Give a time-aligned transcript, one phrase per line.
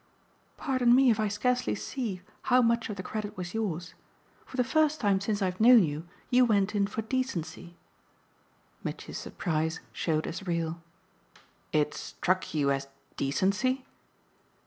[0.57, 3.93] "Pardon me if I scarcely see how much of the credit was yours.
[4.47, 7.75] For the first time since I've known you, you went in for decency."
[8.83, 10.81] Mitchy's surprise showed as real.
[11.71, 13.85] "It struck you as decency